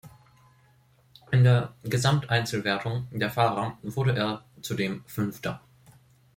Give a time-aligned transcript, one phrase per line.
[1.29, 5.61] In der Gesamt-Einzelwertung der Fahrer wurde er zudem Fünfter.